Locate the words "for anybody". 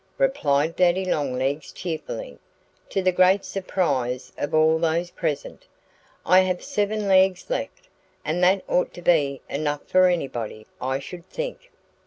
9.87-10.65